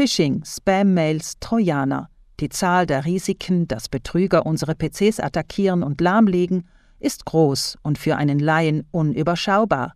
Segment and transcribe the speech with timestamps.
[0.00, 2.08] Phishing, Spam-Mails, Trojaner.
[2.40, 6.66] Die Zahl der Risiken, dass Betrüger unsere PCs attackieren und lahmlegen,
[7.00, 9.92] ist groß und für einen Laien unüberschaubar.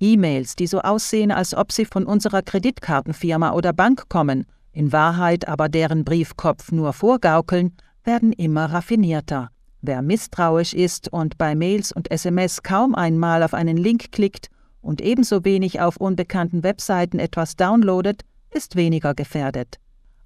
[0.00, 5.46] E-Mails, die so aussehen, als ob sie von unserer Kreditkartenfirma oder Bank kommen, in Wahrheit
[5.46, 9.50] aber deren Briefkopf nur vorgaukeln, werden immer raffinierter.
[9.80, 14.48] Wer misstrauisch ist und bei Mails und SMS kaum einmal auf einen Link klickt
[14.80, 19.78] und ebenso wenig auf unbekannten Webseiten etwas downloadet, ist weniger gefährdet.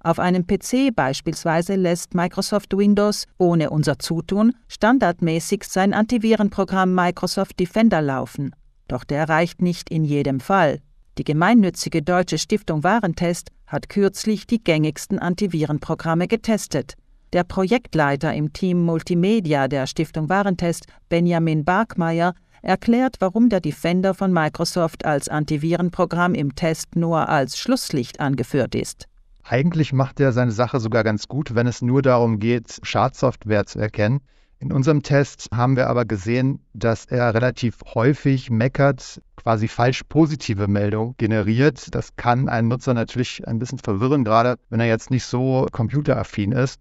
[0.03, 8.01] Auf einem PC beispielsweise lässt Microsoft Windows ohne unser Zutun standardmäßig sein Antivirenprogramm Microsoft Defender
[8.01, 8.55] laufen.
[8.87, 10.79] Doch der reicht nicht in jedem Fall.
[11.19, 16.95] Die gemeinnützige Deutsche Stiftung Warentest hat kürzlich die gängigsten Antivirenprogramme getestet.
[17.31, 24.31] Der Projektleiter im Team Multimedia der Stiftung Warentest, Benjamin Barkmeier, erklärt, warum der Defender von
[24.31, 29.07] Microsoft als Antivirenprogramm im Test nur als Schlusslicht angeführt ist.
[29.43, 33.79] Eigentlich macht er seine Sache sogar ganz gut, wenn es nur darum geht, Schadsoftware zu
[33.79, 34.21] erkennen.
[34.59, 40.67] In unserem Test haben wir aber gesehen, dass er relativ häufig meckert, quasi falsch positive
[40.67, 41.87] Meldungen generiert.
[41.95, 46.51] Das kann einen Nutzer natürlich ein bisschen verwirren, gerade wenn er jetzt nicht so computeraffin
[46.51, 46.79] ist.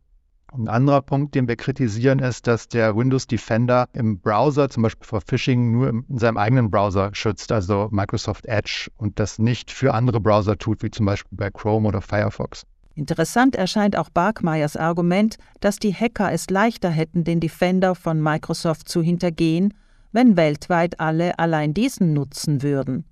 [0.52, 5.06] Ein anderer Punkt, den wir kritisieren, ist, dass der Windows Defender im Browser, zum Beispiel
[5.06, 9.94] vor Phishing, nur in seinem eigenen Browser schützt, also Microsoft Edge, und das nicht für
[9.94, 12.66] andere Browser tut, wie zum Beispiel bei Chrome oder Firefox.
[12.96, 18.88] Interessant erscheint auch Barkmeyers Argument, dass die Hacker es leichter hätten, den Defender von Microsoft
[18.88, 19.72] zu hintergehen,
[20.12, 23.04] wenn weltweit alle allein diesen nutzen würden.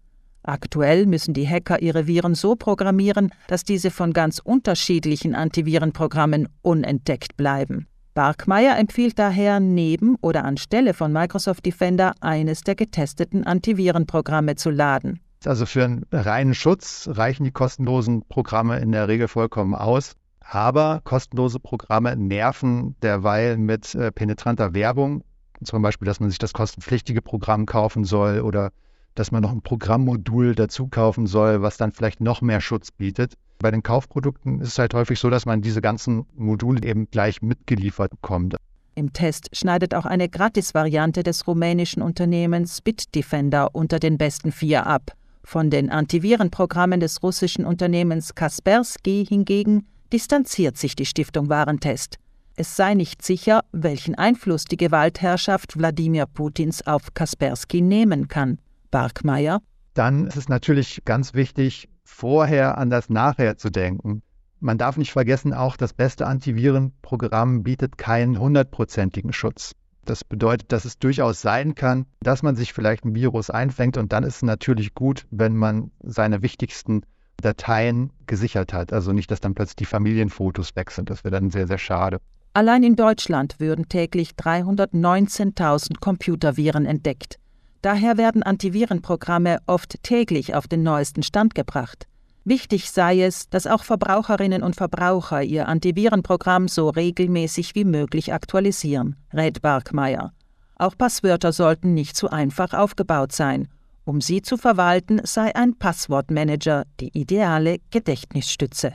[0.42, 7.36] Aktuell müssen die Hacker ihre Viren so programmieren, dass diese von ganz unterschiedlichen Antivirenprogrammen unentdeckt
[7.36, 7.86] bleiben.
[8.14, 15.20] Barkmeier empfiehlt daher neben oder anstelle von Microsoft Defender eines der getesteten Antivirenprogramme zu laden.
[15.44, 20.16] Also für einen reinen Schutz reichen die kostenlosen Programme in der Regel vollkommen aus.
[20.40, 25.22] Aber kostenlose Programme nerven derweil mit äh, penetranter Werbung.
[25.62, 28.70] Zum Beispiel, dass man sich das kostenpflichtige Programm kaufen soll oder
[29.18, 33.34] dass man noch ein Programmmodul dazu kaufen soll, was dann vielleicht noch mehr Schutz bietet.
[33.58, 37.42] Bei den Kaufprodukten ist es halt häufig so, dass man diese ganzen Module eben gleich
[37.42, 38.56] mitgeliefert bekommt.
[38.94, 45.12] Im Test schneidet auch eine Gratis-Variante des rumänischen Unternehmens Bitdefender unter den besten vier ab.
[45.44, 52.16] Von den Antivirenprogrammen des russischen Unternehmens Kaspersky hingegen distanziert sich die Stiftung Warentest.
[52.56, 58.58] Es sei nicht sicher, welchen Einfluss die Gewaltherrschaft Wladimir Putins auf Kaspersky nehmen kann.
[58.90, 59.60] Barkmeier.
[59.94, 64.22] Dann ist es natürlich ganz wichtig, vorher an das Nachher zu denken.
[64.60, 69.72] Man darf nicht vergessen, auch das beste Antivirenprogramm bietet keinen hundertprozentigen Schutz.
[70.04, 74.12] Das bedeutet, dass es durchaus sein kann, dass man sich vielleicht ein Virus einfängt und
[74.12, 77.02] dann ist es natürlich gut, wenn man seine wichtigsten
[77.42, 78.92] Dateien gesichert hat.
[78.92, 81.10] Also nicht, dass dann plötzlich die Familienfotos weg sind.
[81.10, 82.20] Das wäre dann sehr, sehr schade.
[82.54, 87.38] Allein in Deutschland würden täglich 319.000 Computerviren entdeckt.
[87.82, 92.06] Daher werden Antivirenprogramme oft täglich auf den neuesten Stand gebracht.
[92.44, 99.16] Wichtig sei es, dass auch Verbraucherinnen und Verbraucher ihr Antivirenprogramm so regelmäßig wie möglich aktualisieren,
[99.34, 100.32] rät Barkmeier.
[100.76, 103.68] Auch Passwörter sollten nicht zu einfach aufgebaut sein.
[104.04, 108.94] Um sie zu verwalten, sei ein Passwortmanager die ideale Gedächtnisstütze.